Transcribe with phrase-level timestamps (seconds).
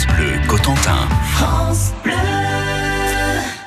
[0.00, 1.08] France Bleu Cotentin.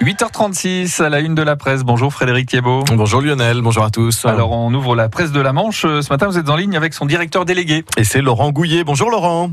[0.00, 1.82] 8h36 à la une de la presse.
[1.82, 2.84] Bonjour Frédéric Thiebaud.
[2.94, 4.24] Bonjour Lionel, bonjour à tous.
[4.26, 5.82] Alors on ouvre la presse de la Manche.
[5.82, 7.84] Ce matin vous êtes en ligne avec son directeur délégué.
[7.96, 8.84] Et c'est Laurent Gouillet.
[8.84, 9.50] Bonjour Laurent.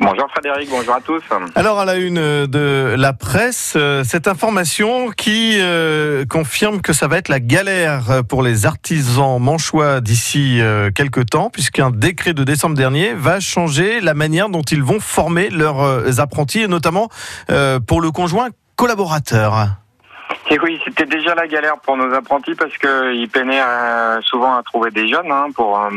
[0.00, 1.22] Bonjour Frédéric, bonjour à tous.
[1.56, 7.08] Alors à la une de la presse, euh, cette information qui euh, confirme que ça
[7.08, 12.44] va être la galère pour les artisans manchois d'ici euh, quelques temps, puisqu'un décret de
[12.44, 17.08] décembre dernier va changer la manière dont ils vont former leurs apprentis, et notamment
[17.86, 19.78] pour le conjoint collaborateur.
[20.50, 24.62] Et oui, c'était déjà la galère pour nos apprentis parce qu'ils peinaient euh, souvent à
[24.62, 25.90] trouver des jeunes hein, pour euh,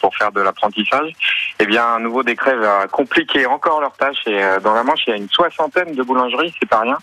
[0.00, 1.12] pour faire de l'apprentissage.
[1.58, 4.18] Eh bien, un nouveau décret va compliquer encore leur tâche.
[4.26, 6.98] Et euh, dans la Manche, il y a une soixantaine de boulangeries, c'est pas rien,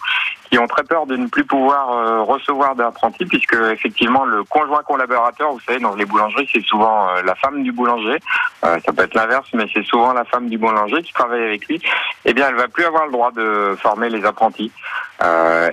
[0.51, 5.51] qui ont très peur de ne plus pouvoir recevoir d'apprentis puisque effectivement le conjoint collaborateur,
[5.51, 8.19] vous savez, dans les boulangeries, c'est souvent la femme du boulanger.
[8.61, 11.81] ça peut être l'inverse, mais c'est souvent la femme du boulanger qui travaille avec lui.
[12.25, 14.71] Eh bien, elle va plus avoir le droit de former les apprentis.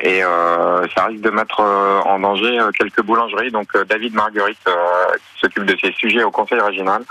[0.02, 0.22] Et
[0.94, 3.50] ça risque de mettre euh, en danger euh, quelques boulangeries.
[3.50, 7.02] Donc euh, David Marguerite, qui s'occupe de ces sujets au Conseil régional,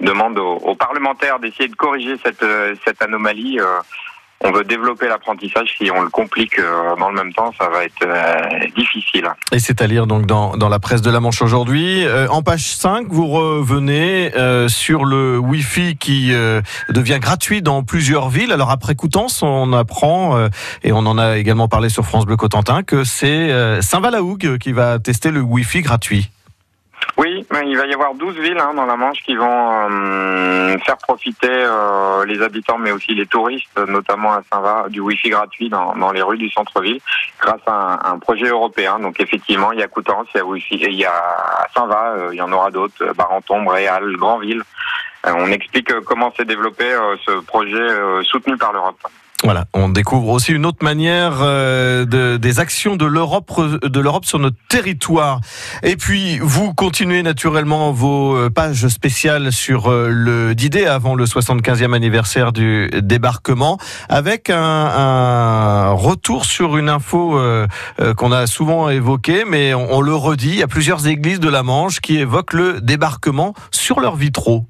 [0.00, 3.58] demande aux, parlementaires d'essayer de corriger cette anomalie
[4.44, 6.60] on veut développer l'apprentissage, si on le complique
[6.98, 9.28] dans le même temps, ça va être difficile.
[9.52, 12.04] Et c'est à lire donc dans, dans, la presse de la Manche aujourd'hui.
[12.30, 14.32] en page 5, vous revenez
[14.68, 16.32] sur le Wi-Fi qui
[16.88, 18.52] devient gratuit dans plusieurs villes.
[18.52, 20.48] Alors après Coutances, on apprend,
[20.82, 24.98] et on en a également parlé sur France Bleu Cotentin, que c'est Saint-Valahougue qui va
[24.98, 26.30] tester le Wi-Fi gratuit.
[27.16, 30.98] Oui, il va y avoir 12 villes hein, dans la Manche qui vont euh, faire
[30.98, 35.96] profiter euh, les habitants, mais aussi les touristes, notamment à Saint-Va, du Wi-Fi gratuit dans,
[35.96, 37.00] dans les rues du centre-ville,
[37.40, 38.98] grâce à un, projet européen.
[38.98, 42.28] Donc effectivement, il y a Coutances, il y a Wi-Fi, il y a Saint-Va, euh,
[42.32, 44.62] il y en aura d'autres, Barenton, Bréal, Grandville.
[45.24, 46.84] on explique comment s'est développé
[47.24, 49.00] ce projet soutenu par l'Europe.
[49.44, 53.52] Voilà, on découvre aussi une autre manière euh, de, des actions de l'Europe
[53.84, 55.40] de l'Europe sur notre territoire.
[55.82, 61.26] Et puis vous continuez naturellement vos euh, pages spéciales sur euh, le d'idée avant le
[61.26, 63.76] 75e anniversaire du débarquement
[64.08, 67.38] avec un, un retour sur une info
[68.16, 71.48] qu'on a souvent évoquée mais on, on le redit, il y a plusieurs églises de
[71.48, 74.66] la Manche qui évoquent le débarquement sur leurs vitraux.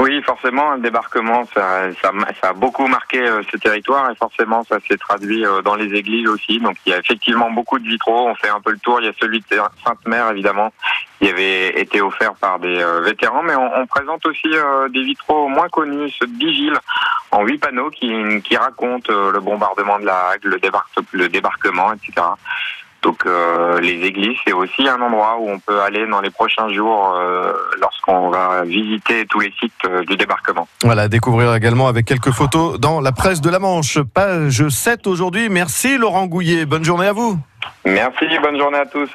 [0.00, 2.10] Oui, forcément, le débarquement, ça, ça,
[2.40, 5.94] ça a beaucoup marqué euh, ce territoire et forcément, ça s'est traduit euh, dans les
[5.94, 6.58] églises aussi.
[6.58, 8.28] Donc, il y a effectivement beaucoup de vitraux.
[8.28, 9.00] On fait un peu le tour.
[9.00, 9.46] Il y a celui de
[9.84, 10.72] Sainte-Mère, évidemment,
[11.20, 14.48] qui avait été offert par des euh, vétérans, mais on, présente aussi
[14.90, 16.76] des vitraux moins connus, ceux de Vigile,
[17.30, 18.12] en huit panneaux, qui,
[18.42, 20.58] qui racontent le bombardement de la Hague, le,
[21.12, 22.26] le débarquement, etc.
[23.04, 26.72] Donc euh, les églises, c'est aussi un endroit où on peut aller dans les prochains
[26.72, 30.66] jours euh, lorsqu'on va visiter tous les sites euh, du débarquement.
[30.82, 35.50] Voilà, découvrir également avec quelques photos dans la presse de la Manche, page 7 aujourd'hui.
[35.50, 37.38] Merci Laurent Gouillet, bonne journée à vous.
[37.84, 39.10] Merci, bonne journée à tous.